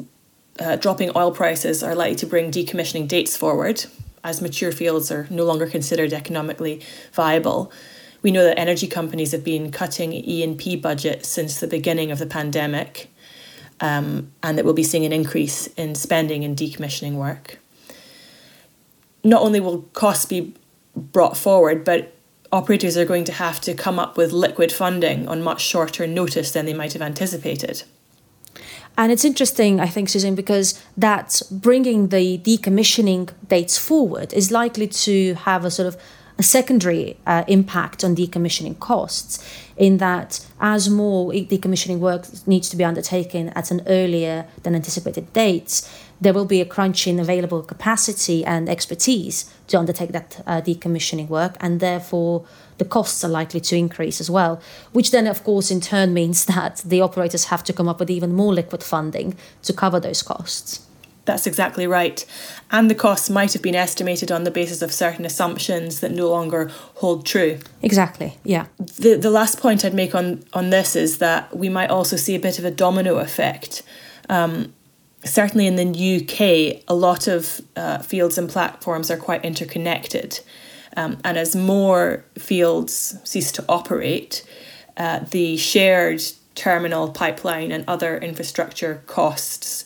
uh, 0.61 0.77
dropping 0.77 1.11
oil 1.17 1.33
prices 1.33 1.83
are 1.83 1.97
likely 1.97 2.15
to 2.15 2.27
bring 2.27 2.53
decommissioning 2.53 3.09
dates 3.09 3.37
forward, 3.37 3.87
as 4.25 4.41
mature 4.43 4.73
fields 4.73 5.11
are 5.11 5.27
no 5.31 5.45
longer 5.45 5.67
considered 5.67 6.12
economically 6.12 6.83
viable. 7.12 7.73
We 8.23 8.31
know 8.31 8.45
that 8.45 8.59
energy 8.59 8.87
companies 8.87 9.33
have 9.33 9.45
been 9.45 9.71
cutting 9.71 10.12
E&P 10.12 10.77
budgets 10.77 11.29
since 11.29 11.59
the 11.59 11.67
beginning 11.67 12.11
of 12.11 12.19
the 12.19 12.27
pandemic, 12.27 13.11
um, 13.81 14.33
and 14.43 14.59
that 14.59 14.65
we'll 14.65 14.75
be 14.75 14.83
seeing 14.83 15.07
an 15.07 15.12
increase 15.12 15.69
in 15.69 15.95
spending 15.95 16.43
in 16.43 16.55
decommissioning 16.55 17.15
work. 17.15 17.59
Not 19.25 19.43
only 19.43 19.61
will 19.61 19.83
costs 19.95 20.27
be 20.27 20.55
brought 20.95 21.37
forward, 21.37 21.85
but 21.85 22.15
operators 22.53 22.97
are 22.97 23.05
going 23.05 23.25
to 23.25 23.33
have 23.33 23.61
to 23.62 23.75
come 23.75 23.99
up 23.99 24.17
with 24.17 24.33
liquid 24.33 24.73
funding 24.73 25.29
on 25.29 25.43
much 25.43 25.62
shorter 25.62 26.07
notice 26.07 26.53
than 26.53 26.67
they 26.67 26.75
might 26.75 26.93
have 26.93 27.03
anticipated. 27.03 27.85
And 29.00 29.11
it's 29.11 29.25
interesting, 29.25 29.80
I 29.80 29.87
think, 29.87 30.11
Susan, 30.11 30.35
because 30.35 30.78
that 30.95 31.40
bringing 31.50 32.09
the 32.09 32.37
decommissioning 32.37 33.30
dates 33.49 33.78
forward 33.78 34.35
is 34.35 34.50
likely 34.50 34.87
to 34.88 35.33
have 35.47 35.64
a 35.64 35.71
sort 35.71 35.88
of 35.88 35.97
a 36.38 36.42
secondary 36.42 37.16
uh, 37.26 37.45
impact 37.49 38.04
on 38.04 38.14
decommissioning 38.14 38.78
costs 38.78 39.42
in 39.78 39.97
that 39.99 40.47
as 40.61 40.90
more 40.90 41.33
decommissioning 41.33 41.99
work 41.99 42.26
needs 42.47 42.69
to 42.69 42.76
be 42.76 42.85
undertaken 42.85 43.49
at 43.50 43.71
an 43.71 43.80
earlier 43.87 44.47
than 44.64 44.75
anticipated 44.75 45.33
date, 45.33 45.80
there 46.21 46.35
will 46.35 46.45
be 46.45 46.61
a 46.61 46.66
crunch 46.66 47.07
in 47.07 47.19
available 47.19 47.62
capacity 47.62 48.45
and 48.45 48.69
expertise 48.69 49.50
to 49.69 49.78
undertake 49.78 50.12
that 50.12 50.42
uh, 50.47 50.61
decommissioning 50.61 51.28
work, 51.28 51.57
and 51.61 51.80
therefore 51.80 52.45
the 52.81 52.85
costs 52.87 53.23
are 53.23 53.29
likely 53.29 53.61
to 53.61 53.77
increase 53.77 54.23
as 54.23 54.31
well, 54.31 54.59
which 54.93 55.11
then, 55.11 55.27
of 55.27 55.45
course, 55.45 55.71
in 55.71 55.83
turn 55.83 56.15
means 56.15 56.45
that 56.55 56.79
the 56.79 57.03
operators 57.03 57.45
have 57.45 57.63
to 57.65 57.75
come 57.75 57.89
up 57.89 58.01
with 58.01 58.11
even 58.11 58.33
more 58.33 58.55
liquid 58.55 58.83
funding 58.83 59.37
to 59.63 59.75
cover 59.75 60.01
those 60.01 60.23
costs. 60.23 60.87
That's 61.27 61.47
exactly 61.47 61.87
right. 61.87 62.25
And 62.71 62.91
the 62.91 62.95
costs 62.95 63.29
might 63.29 63.53
have 63.53 63.61
been 63.61 63.75
estimated 63.75 64.33
on 64.33 64.45
the 64.45 64.51
basis 64.51 64.81
of 64.81 64.95
certain 64.95 65.27
assumptions 65.27 66.01
that 66.01 66.11
no 66.11 66.31
longer 66.31 66.73
hold 66.95 67.27
true. 67.27 67.59
Exactly, 67.83 68.39
yeah. 68.45 68.67
The, 68.79 69.17
the 69.17 69.31
last 69.31 69.61
point 69.61 69.85
I'd 69.85 69.93
make 69.93 70.15
on, 70.15 70.43
on 70.55 70.71
this 70.71 70.97
is 70.97 71.19
that 71.19 71.55
we 71.55 71.69
might 71.69 71.91
also 71.91 72.17
see 72.17 72.35
a 72.35 72.41
bit 72.41 72.59
of 72.59 72.65
a 72.65 72.71
domino 72.71 73.19
effect. 73.19 73.83
Um, 74.31 74.73
certainly 75.23 75.67
in 75.67 75.77
the 75.77 75.87
UK, 76.17 76.83
a 76.89 76.95
lot 76.95 77.29
of 77.29 77.61
uh, 77.77 77.99
fields 77.99 78.39
and 78.39 78.49
platforms 78.49 79.11
are 79.11 79.19
quite 79.19 79.45
interconnected. 79.45 80.41
Um, 80.97 81.19
and 81.25 81.39
as 81.39 81.55
more 81.55 82.25
fields 82.39 83.17
cease 83.25 83.53
to 83.53 83.65
operate, 83.69 84.45
uh, 84.97 85.21
the 85.21 85.57
shared 85.57 86.23
terminal, 86.55 87.11
pipeline, 87.11 87.73
and 87.73 87.85
other 87.87 88.19
infrastructure 88.19 89.03
costs 89.07 89.85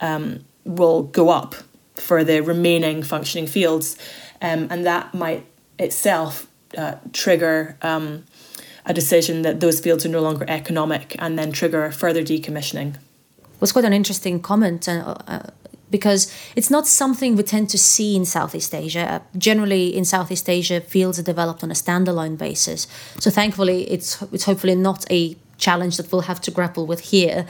um, 0.00 0.44
will 0.64 1.02
go 1.02 1.28
up 1.28 1.54
for 1.94 2.24
the 2.24 2.40
remaining 2.40 3.02
functioning 3.02 3.46
fields, 3.46 3.96
um, 4.40 4.66
and 4.70 4.86
that 4.86 5.14
might 5.14 5.44
itself 5.78 6.46
uh, 6.76 6.94
trigger 7.12 7.76
um, 7.82 8.24
a 8.86 8.94
decision 8.94 9.42
that 9.42 9.60
those 9.60 9.80
fields 9.80 10.06
are 10.06 10.08
no 10.08 10.22
longer 10.22 10.44
economic, 10.48 11.14
and 11.18 11.38
then 11.38 11.52
trigger 11.52 11.90
further 11.92 12.22
decommissioning. 12.22 12.96
Was 13.60 13.72
quite 13.72 13.84
an 13.84 13.92
interesting 13.92 14.40
comment. 14.40 14.88
Uh, 14.88 15.16
uh, 15.26 15.42
because 15.90 16.32
it's 16.56 16.70
not 16.70 16.86
something 16.86 17.36
we 17.36 17.42
tend 17.42 17.68
to 17.70 17.78
see 17.78 18.16
in 18.16 18.24
Southeast 18.24 18.74
Asia. 18.74 19.22
Generally, 19.36 19.96
in 19.96 20.04
Southeast 20.04 20.48
Asia, 20.48 20.80
fields 20.80 21.18
are 21.18 21.22
developed 21.22 21.62
on 21.62 21.70
a 21.70 21.74
standalone 21.74 22.36
basis. 22.36 22.86
So, 23.18 23.30
thankfully, 23.30 23.90
it's 23.90 24.22
it's 24.32 24.44
hopefully 24.44 24.74
not 24.74 25.04
a 25.10 25.36
challenge 25.58 25.96
that 25.96 26.10
we'll 26.10 26.22
have 26.22 26.40
to 26.40 26.50
grapple 26.50 26.86
with 26.86 27.00
here 27.10 27.46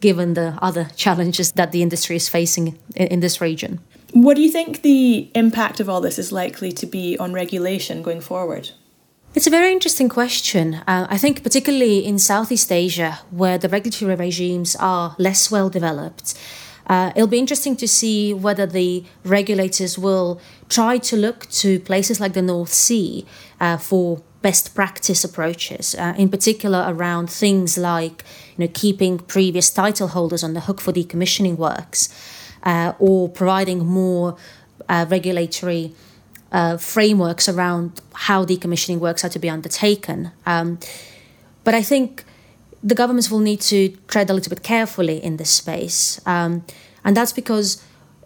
given 0.00 0.34
the 0.34 0.58
other 0.60 0.84
challenges 0.96 1.52
that 1.52 1.72
the 1.72 1.82
industry 1.82 2.16
is 2.16 2.28
facing 2.28 2.78
in, 2.94 3.06
in 3.08 3.20
this 3.20 3.40
region. 3.40 3.80
What 4.12 4.36
do 4.36 4.42
you 4.42 4.50
think 4.50 4.82
the 4.82 5.30
impact 5.34 5.80
of 5.80 5.88
all 5.88 6.00
this 6.00 6.18
is 6.18 6.30
likely 6.30 6.70
to 6.72 6.86
be 6.86 7.18
on 7.18 7.32
regulation 7.32 8.02
going 8.02 8.20
forward? 8.20 8.70
It's 9.34 9.48
a 9.48 9.50
very 9.50 9.72
interesting 9.72 10.08
question. 10.08 10.74
Uh, 10.86 11.08
I 11.10 11.18
think, 11.18 11.42
particularly 11.42 12.06
in 12.06 12.20
Southeast 12.20 12.70
Asia, 12.70 13.18
where 13.30 13.58
the 13.58 13.68
regulatory 13.68 14.14
regimes 14.14 14.76
are 14.76 15.16
less 15.18 15.50
well 15.50 15.68
developed, 15.68 16.38
uh, 16.86 17.12
it'll 17.14 17.28
be 17.28 17.38
interesting 17.38 17.76
to 17.76 17.88
see 17.88 18.34
whether 18.34 18.66
the 18.66 19.04
regulators 19.24 19.98
will 19.98 20.40
try 20.68 20.98
to 20.98 21.16
look 21.16 21.48
to 21.50 21.80
places 21.80 22.20
like 22.20 22.34
the 22.34 22.42
North 22.42 22.72
Sea 22.72 23.26
uh, 23.60 23.76
for 23.76 24.22
best 24.42 24.74
practice 24.74 25.24
approaches, 25.24 25.94
uh, 25.94 26.12
in 26.18 26.28
particular 26.28 26.84
around 26.86 27.30
things 27.30 27.78
like 27.78 28.22
you 28.56 28.64
know, 28.66 28.70
keeping 28.74 29.18
previous 29.18 29.70
title 29.70 30.08
holders 30.08 30.44
on 30.44 30.52
the 30.52 30.60
hook 30.60 30.80
for 30.80 30.92
decommissioning 30.92 31.56
works 31.56 32.08
uh, 32.64 32.92
or 32.98 33.28
providing 33.28 33.86
more 33.86 34.36
uh, 34.88 35.06
regulatory 35.08 35.94
uh, 36.52 36.76
frameworks 36.76 37.48
around 37.48 38.00
how 38.12 38.44
decommissioning 38.44 38.98
works 38.98 39.24
are 39.24 39.30
to 39.30 39.38
be 39.38 39.48
undertaken. 39.48 40.30
Um, 40.44 40.78
but 41.64 41.74
I 41.74 41.82
think 41.82 42.24
the 42.84 42.94
governments 42.94 43.30
will 43.30 43.40
need 43.40 43.62
to 43.62 43.88
tread 44.08 44.28
a 44.28 44.34
little 44.34 44.50
bit 44.50 44.62
carefully 44.62 45.16
in 45.24 45.38
this 45.38 45.50
space. 45.50 46.20
Um, 46.26 46.64
and 47.02 47.16
that's 47.16 47.32
because 47.32 47.82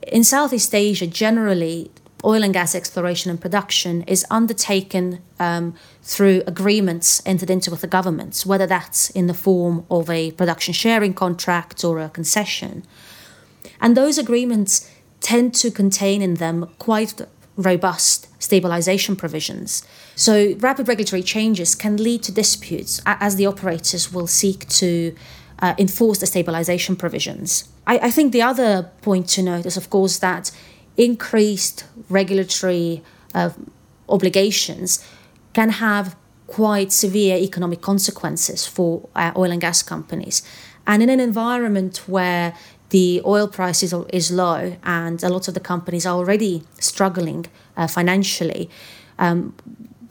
in 0.08 0.24
Southeast 0.24 0.74
Asia, 0.74 1.06
generally, 1.06 1.92
oil 2.24 2.42
and 2.42 2.52
gas 2.52 2.74
exploration 2.74 3.30
and 3.30 3.40
production 3.40 4.02
is 4.02 4.26
undertaken 4.30 5.20
um, 5.38 5.74
through 6.02 6.42
agreements 6.48 7.22
entered 7.24 7.50
into 7.50 7.70
with 7.70 7.82
the 7.82 7.86
governments, 7.86 8.44
whether 8.44 8.66
that's 8.66 9.10
in 9.10 9.28
the 9.28 9.34
form 9.34 9.86
of 9.90 10.10
a 10.10 10.32
production 10.32 10.74
sharing 10.74 11.14
contract 11.14 11.84
or 11.84 12.00
a 12.00 12.08
concession. 12.08 12.84
And 13.80 13.96
those 13.96 14.18
agreements 14.18 14.90
tend 15.20 15.54
to 15.54 15.70
contain 15.70 16.20
in 16.20 16.34
them 16.34 16.68
quite 16.80 17.14
robust 17.58 18.28
stabilization 18.40 19.16
provisions. 19.16 19.82
So, 20.14 20.54
rapid 20.60 20.88
regulatory 20.88 21.22
changes 21.22 21.74
can 21.74 21.96
lead 21.96 22.22
to 22.22 22.32
disputes 22.32 23.02
as 23.04 23.36
the 23.36 23.46
operators 23.46 24.12
will 24.12 24.28
seek 24.28 24.66
to 24.68 25.14
uh, 25.58 25.74
enforce 25.76 26.20
the 26.20 26.26
stabilization 26.26 26.96
provisions. 26.96 27.68
I, 27.86 27.98
I 27.98 28.10
think 28.10 28.32
the 28.32 28.42
other 28.42 28.90
point 29.02 29.28
to 29.30 29.42
note 29.42 29.66
is, 29.66 29.76
of 29.76 29.90
course, 29.90 30.18
that 30.18 30.52
increased 30.96 31.84
regulatory 32.08 33.02
uh, 33.34 33.50
obligations 34.08 35.04
can 35.52 35.70
have 35.70 36.16
quite 36.46 36.92
severe 36.92 37.36
economic 37.36 37.80
consequences 37.80 38.66
for 38.66 39.08
uh, 39.16 39.32
oil 39.36 39.50
and 39.50 39.60
gas 39.60 39.82
companies. 39.82 40.42
And 40.86 41.02
in 41.02 41.10
an 41.10 41.20
environment 41.20 42.08
where 42.08 42.54
the 42.90 43.20
oil 43.24 43.48
price 43.48 43.82
is, 43.82 43.92
is 44.12 44.30
low 44.30 44.76
and 44.82 45.22
a 45.22 45.28
lot 45.28 45.48
of 45.48 45.54
the 45.54 45.60
companies 45.60 46.06
are 46.06 46.16
already 46.16 46.62
struggling 46.80 47.46
uh, 47.76 47.86
financially, 47.86 48.70
um, 49.18 49.54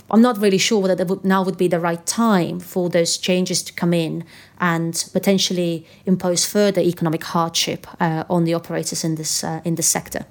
I'm 0.10 0.22
not 0.22 0.38
really 0.38 0.57
sure 0.57 0.79
whether 0.79 1.03
would, 1.03 1.25
now 1.25 1.43
would 1.43 1.57
be 1.57 1.67
the 1.67 1.79
right 1.79 2.05
time 2.05 2.60
for 2.60 2.89
those 2.89 3.17
changes 3.17 3.62
to 3.63 3.74
come 3.74 3.93
in 3.93 4.24
and 4.60 4.93
potentially 5.12 5.86
impose 6.05 6.46
further 6.46 6.79
economic 6.81 7.24
hardship 7.24 7.86
uh, 8.00 8.24
on 8.29 8.46
the 8.46 8.53
operators 8.53 9.03
in 9.03 9.15
this 9.15 9.43
uh, 9.43 9.60
in 9.65 9.75
this 9.75 9.88
sector. 9.88 10.25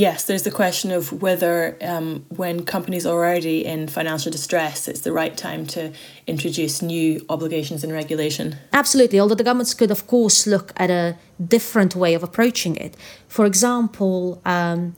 Yes, 0.00 0.24
there's 0.24 0.44
the 0.44 0.50
question 0.50 0.92
of 0.92 1.20
whether, 1.20 1.76
um, 1.82 2.24
when 2.30 2.64
companies 2.64 3.04
are 3.04 3.12
already 3.12 3.66
in 3.66 3.86
financial 3.86 4.32
distress, 4.32 4.88
it's 4.88 5.02
the 5.02 5.12
right 5.12 5.36
time 5.36 5.66
to 5.76 5.92
introduce 6.26 6.80
new 6.80 7.22
obligations 7.28 7.84
and 7.84 7.92
regulation. 7.92 8.56
Absolutely, 8.72 9.20
although 9.20 9.34
the 9.34 9.44
governments 9.44 9.74
could, 9.74 9.90
of 9.90 10.06
course, 10.06 10.46
look 10.46 10.72
at 10.76 10.88
a 10.88 11.18
different 11.46 11.94
way 11.94 12.14
of 12.14 12.22
approaching 12.22 12.76
it. 12.76 12.96
For 13.28 13.44
example, 13.44 14.40
um, 14.46 14.96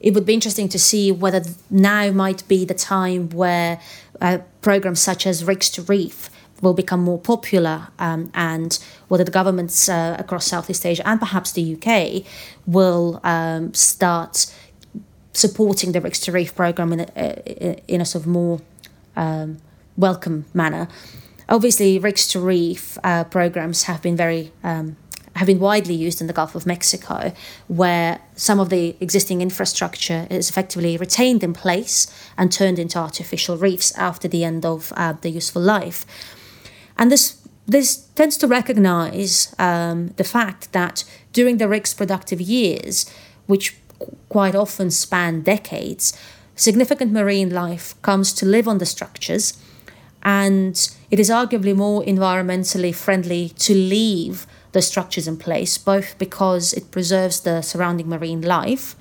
it 0.00 0.14
would 0.14 0.26
be 0.26 0.34
interesting 0.34 0.68
to 0.70 0.80
see 0.80 1.12
whether 1.12 1.42
now 1.70 2.10
might 2.10 2.42
be 2.48 2.64
the 2.64 2.74
time 2.74 3.30
where 3.30 3.80
uh, 4.20 4.38
programs 4.62 5.00
such 5.00 5.28
as 5.28 5.44
Rigs 5.44 5.70
to 5.70 5.82
Reef 5.82 6.28
will 6.60 6.74
become 6.74 7.00
more 7.00 7.18
popular 7.18 7.88
um, 7.98 8.30
and 8.34 8.78
whether 9.08 9.24
the 9.24 9.30
governments 9.30 9.88
uh, 9.88 10.16
across 10.18 10.46
Southeast 10.46 10.84
Asia 10.84 11.06
and 11.08 11.18
perhaps 11.18 11.52
the 11.52 11.74
UK 11.74 12.24
will 12.66 13.20
um, 13.24 13.72
start 13.74 14.52
supporting 15.32 15.92
the 15.92 16.00
Rigs 16.00 16.20
to 16.20 16.32
Reef 16.32 16.54
program 16.54 16.92
in 16.92 17.00
a, 17.00 17.82
in 17.88 18.00
a 18.00 18.04
sort 18.04 18.24
of 18.24 18.28
more 18.28 18.60
um, 19.16 19.58
welcome 19.96 20.44
manner. 20.52 20.88
Obviously, 21.48 21.98
Rigs 21.98 22.28
to 22.28 22.40
Reef 22.40 22.98
uh, 23.02 23.24
programs 23.24 23.84
have 23.84 24.02
been 24.02 24.16
very 24.16 24.52
um, 24.62 24.96
have 25.36 25.46
been 25.46 25.58
widely 25.58 25.94
used 25.94 26.20
in 26.20 26.26
the 26.26 26.32
Gulf 26.32 26.54
of 26.54 26.66
Mexico, 26.66 27.32
where 27.68 28.20
some 28.34 28.60
of 28.60 28.68
the 28.68 28.96
existing 29.00 29.40
infrastructure 29.40 30.26
is 30.28 30.50
effectively 30.50 30.96
retained 30.96 31.42
in 31.42 31.52
place 31.54 32.12
and 32.36 32.52
turned 32.52 32.78
into 32.78 32.98
artificial 32.98 33.56
reefs 33.56 33.96
after 33.96 34.28
the 34.28 34.44
end 34.44 34.66
of 34.66 34.92
uh, 34.96 35.14
the 35.20 35.30
useful 35.30 35.62
life. 35.62 36.04
And 37.00 37.10
this 37.10 37.38
this 37.66 37.96
tends 38.14 38.36
to 38.38 38.46
recognize 38.46 39.54
um, 39.58 40.08
the 40.16 40.24
fact 40.24 40.72
that 40.72 41.04
during 41.32 41.58
the 41.58 41.68
rig's 41.68 41.94
productive 41.94 42.40
years, 42.40 43.06
which 43.46 43.76
quite 44.28 44.56
often 44.56 44.90
span 44.90 45.42
decades, 45.42 46.12
significant 46.56 47.12
marine 47.12 47.50
life 47.50 47.94
comes 48.02 48.32
to 48.34 48.46
live 48.46 48.66
on 48.66 48.78
the 48.78 48.86
structures, 48.86 49.56
and 50.22 50.90
it 51.10 51.20
is 51.20 51.30
arguably 51.30 51.74
more 51.74 52.02
environmentally 52.04 52.94
friendly 52.94 53.50
to 53.50 53.72
leave 53.74 54.46
the 54.72 54.82
structures 54.82 55.28
in 55.28 55.36
place, 55.36 55.78
both 55.78 56.18
because 56.18 56.72
it 56.72 56.90
preserves 56.90 57.40
the 57.40 57.62
surrounding 57.62 58.08
marine 58.08 58.42
life 58.42 58.94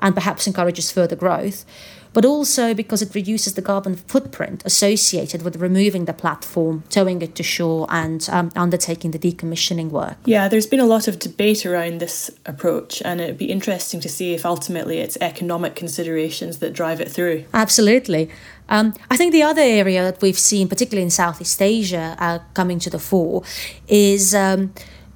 and 0.00 0.14
perhaps 0.14 0.46
encourages 0.46 0.90
further 0.90 1.16
growth, 1.16 1.64
but 2.12 2.24
also 2.24 2.74
because 2.74 3.02
it 3.02 3.14
reduces 3.14 3.54
the 3.54 3.62
carbon 3.62 3.96
footprint 3.96 4.62
associated 4.64 5.42
with 5.42 5.56
removing 5.56 6.04
the 6.04 6.12
platform, 6.12 6.84
towing 6.90 7.22
it 7.22 7.34
to 7.36 7.42
shore, 7.42 7.86
and 7.90 8.28
um, 8.30 8.52
undertaking 8.56 9.10
the 9.12 9.18
decommissioning 9.18 9.90
work. 9.90 10.16
Yeah, 10.24 10.48
there's 10.48 10.66
been 10.66 10.80
a 10.80 10.86
lot 10.86 11.08
of 11.08 11.18
debate 11.18 11.64
around 11.64 12.00
this 12.00 12.30
approach, 12.46 13.02
and 13.04 13.20
it'd 13.20 13.38
be 13.38 13.50
interesting 13.50 14.00
to 14.00 14.08
see 14.08 14.34
if 14.34 14.44
ultimately 14.44 14.98
it's 14.98 15.16
economic 15.20 15.74
considerations 15.74 16.58
that 16.58 16.72
drive 16.72 17.00
it 17.00 17.10
through. 17.10 17.44
Absolutely. 17.54 18.30
Um, 18.68 18.94
I 19.10 19.16
think 19.16 19.32
the 19.32 19.42
other 19.42 19.62
area 19.62 20.02
that 20.02 20.22
we've 20.22 20.38
seen, 20.38 20.68
particularly 20.68 21.02
in 21.02 21.10
Southeast 21.10 21.60
Asia, 21.60 22.16
uh, 22.18 22.38
coming 22.54 22.78
to 22.80 22.90
the 22.90 22.98
fore 22.98 23.42
is. 23.88 24.34
Um, 24.34 24.72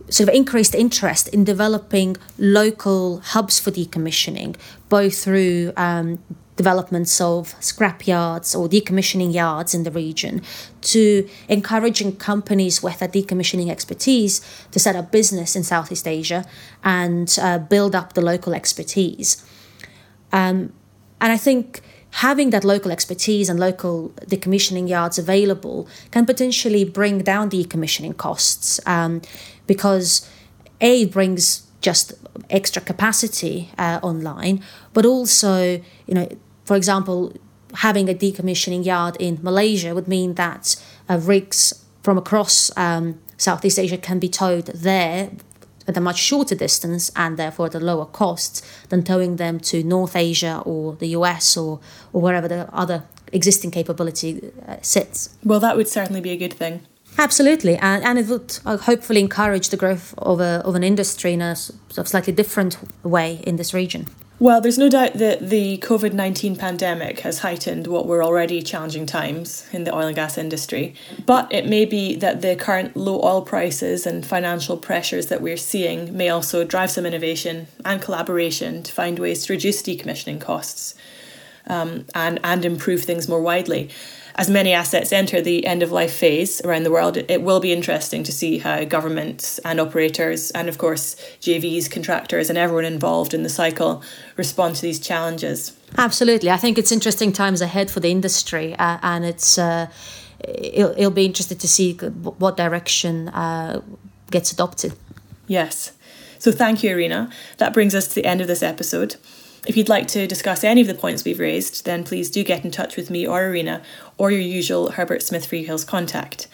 sort 0.08 0.28
of 0.28 0.34
increased 0.36 0.72
interest 0.72 1.26
in 1.28 1.42
developing 1.42 2.16
local 2.38 3.18
hubs 3.18 3.58
for 3.58 3.72
decommissioning, 3.72 4.54
both 4.88 5.18
through 5.18 5.72
um, 5.76 6.20
developments 6.56 7.20
of 7.20 7.54
scrap 7.60 8.06
yards 8.06 8.54
or 8.54 8.68
decommissioning 8.68 9.32
yards 9.32 9.74
in 9.74 9.84
the 9.84 9.90
region, 9.90 10.42
to 10.80 11.28
encouraging 11.48 12.16
companies 12.16 12.82
with 12.82 13.02
a 13.02 13.08
decommissioning 13.08 13.70
expertise 13.70 14.40
to 14.70 14.78
set 14.78 14.96
up 14.96 15.12
business 15.12 15.54
in 15.54 15.62
Southeast 15.62 16.08
Asia 16.08 16.44
and 16.82 17.38
uh, 17.40 17.58
build 17.58 17.94
up 17.94 18.14
the 18.14 18.22
local 18.22 18.54
expertise. 18.54 19.44
Um, 20.32 20.72
and 21.20 21.32
I 21.32 21.36
think 21.36 21.82
having 22.10 22.50
that 22.50 22.64
local 22.64 22.90
expertise 22.90 23.48
and 23.50 23.60
local 23.60 24.10
decommissioning 24.26 24.88
yards 24.88 25.18
available 25.18 25.86
can 26.10 26.24
potentially 26.24 26.84
bring 26.84 27.18
down 27.18 27.50
decommissioning 27.50 28.16
costs 28.16 28.80
um, 28.86 29.20
because 29.66 30.28
A 30.80 31.04
brings 31.06 31.66
just 31.80 32.14
extra 32.50 32.82
capacity 32.82 33.70
uh, 33.78 34.00
online, 34.02 34.62
but 34.92 35.04
also, 35.04 35.80
you 36.06 36.14
know, 36.14 36.28
for 36.66 36.76
example, 36.76 37.32
having 37.74 38.08
a 38.08 38.14
decommissioning 38.14 38.84
yard 38.84 39.16
in 39.18 39.38
Malaysia 39.42 39.94
would 39.94 40.08
mean 40.08 40.34
that 40.34 40.76
uh, 41.08 41.18
rigs 41.22 41.84
from 42.02 42.18
across 42.18 42.76
um, 42.76 43.20
Southeast 43.38 43.78
Asia 43.78 43.96
can 43.96 44.18
be 44.18 44.28
towed 44.28 44.66
there 44.66 45.30
at 45.86 45.96
a 45.96 46.00
much 46.00 46.18
shorter 46.18 46.56
distance 46.56 47.12
and 47.14 47.36
therefore 47.36 47.66
at 47.66 47.74
a 47.74 47.80
lower 47.80 48.06
cost 48.06 48.64
than 48.88 49.04
towing 49.04 49.36
them 49.36 49.60
to 49.60 49.84
North 49.84 50.16
Asia 50.16 50.60
or 50.64 50.94
the 50.96 51.08
US 51.08 51.56
or, 51.56 51.78
or 52.12 52.20
wherever 52.20 52.48
the 52.48 52.68
other 52.74 53.04
existing 53.32 53.70
capability 53.70 54.52
uh, 54.66 54.76
sits. 54.82 55.36
Well, 55.44 55.60
that 55.60 55.76
would 55.76 55.88
certainly 55.88 56.20
be 56.20 56.30
a 56.30 56.36
good 56.36 56.54
thing. 56.54 56.84
Absolutely, 57.18 57.76
and, 57.76 58.04
and 58.04 58.18
it 58.18 58.26
would 58.26 58.58
uh, 58.66 58.76
hopefully 58.76 59.20
encourage 59.20 59.70
the 59.70 59.76
growth 59.76 60.14
of, 60.18 60.40
a, 60.40 60.60
of 60.64 60.74
an 60.74 60.82
industry 60.82 61.32
in 61.32 61.40
a 61.40 61.56
sort 61.56 61.98
of 61.98 62.08
slightly 62.08 62.32
different 62.32 62.76
way 63.04 63.40
in 63.46 63.56
this 63.56 63.72
region. 63.72 64.06
Well, 64.38 64.60
there's 64.60 64.76
no 64.76 64.90
doubt 64.90 65.14
that 65.14 65.48
the 65.48 65.78
COVID 65.78 66.12
19 66.12 66.56
pandemic 66.56 67.20
has 67.20 67.38
heightened 67.38 67.86
what 67.86 68.06
were 68.06 68.22
already 68.22 68.60
challenging 68.60 69.06
times 69.06 69.66
in 69.72 69.84
the 69.84 69.94
oil 69.94 70.08
and 70.08 70.14
gas 70.14 70.36
industry. 70.36 70.94
But 71.24 71.50
it 71.50 71.66
may 71.66 71.86
be 71.86 72.14
that 72.16 72.42
the 72.42 72.54
current 72.54 72.94
low 72.94 73.22
oil 73.22 73.40
prices 73.40 74.06
and 74.06 74.26
financial 74.26 74.76
pressures 74.76 75.28
that 75.28 75.40
we're 75.40 75.56
seeing 75.56 76.14
may 76.14 76.28
also 76.28 76.64
drive 76.64 76.90
some 76.90 77.06
innovation 77.06 77.68
and 77.82 78.02
collaboration 78.02 78.82
to 78.82 78.92
find 78.92 79.18
ways 79.18 79.46
to 79.46 79.54
reduce 79.54 79.82
decommissioning 79.82 80.38
costs 80.38 80.94
um, 81.66 82.04
and, 82.14 82.38
and 82.44 82.66
improve 82.66 83.04
things 83.04 83.28
more 83.28 83.40
widely 83.40 83.88
as 84.36 84.50
many 84.50 84.72
assets 84.72 85.12
enter 85.12 85.40
the 85.40 85.66
end 85.66 85.82
of 85.82 85.90
life 85.90 86.12
phase 86.12 86.60
around 86.60 86.82
the 86.82 86.90
world, 86.90 87.16
it 87.16 87.42
will 87.42 87.58
be 87.58 87.72
interesting 87.72 88.22
to 88.22 88.30
see 88.30 88.58
how 88.58 88.84
governments 88.84 89.58
and 89.60 89.80
operators, 89.80 90.50
and 90.50 90.68
of 90.68 90.76
course 90.76 91.16
JVs, 91.40 91.90
contractors, 91.90 92.50
and 92.50 92.58
everyone 92.58 92.84
involved 92.84 93.32
in 93.32 93.42
the 93.42 93.48
cycle 93.48 94.02
respond 94.36 94.76
to 94.76 94.82
these 94.82 95.00
challenges. 95.00 95.72
Absolutely, 95.96 96.50
I 96.50 96.58
think 96.58 96.76
it's 96.76 96.92
interesting 96.92 97.32
times 97.32 97.62
ahead 97.62 97.90
for 97.90 98.00
the 98.00 98.10
industry, 98.10 98.74
uh, 98.74 98.98
and 99.02 99.24
it's 99.24 99.56
uh, 99.56 99.88
it'll, 100.40 100.92
it'll, 100.92 101.10
be 101.10 101.24
interesting 101.24 101.58
to 101.58 101.68
see 101.68 101.94
what 101.94 102.58
direction 102.58 103.28
uh, 103.30 103.80
gets 104.30 104.52
adopted. 104.52 104.92
Yes. 105.46 105.92
So 106.38 106.52
thank 106.52 106.82
you, 106.82 106.90
Irina. 106.90 107.30
That 107.56 107.72
brings 107.72 107.94
us 107.94 108.08
to 108.08 108.14
the 108.16 108.26
end 108.26 108.42
of 108.42 108.48
this 108.48 108.62
episode. 108.62 109.16
If 109.66 109.76
you'd 109.76 109.88
like 109.88 110.06
to 110.08 110.28
discuss 110.28 110.62
any 110.62 110.80
of 110.80 110.86
the 110.86 110.94
points 110.94 111.24
we've 111.24 111.40
raised, 111.40 111.84
then 111.84 112.04
please 112.04 112.30
do 112.30 112.44
get 112.44 112.64
in 112.64 112.70
touch 112.70 112.96
with 112.96 113.10
me 113.10 113.26
or 113.26 113.44
Irina 113.44 113.82
or 114.16 114.30
your 114.30 114.40
usual 114.40 114.92
Herbert 114.92 115.22
Smith 115.22 115.50
Freehills 115.50 115.84
contact. 115.84 116.46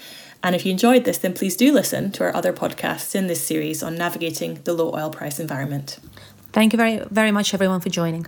And 0.43 0.57
if 0.57 0.65
you 0.65 0.73
enjoyed 0.73 1.05
this, 1.05 1.19
then 1.19 1.35
please 1.35 1.55
do 1.55 1.73
listen 1.73 2.11
to 2.13 2.25
our 2.25 2.35
other 2.35 2.55
podcasts 2.55 3.15
in 3.15 3.27
this 3.27 3.47
series 3.47 3.83
on 3.83 3.97
navigating 3.97 4.61
the 4.65 4.73
low 4.73 4.95
oil 4.95 5.11
price 5.11 5.39
environment. 5.39 5.99
Thank 6.53 6.73
you 6.73 6.79
very, 6.79 7.03
very 7.11 7.31
much, 7.31 7.53
everyone, 7.53 7.81
for 7.81 7.91
joining. 7.91 8.27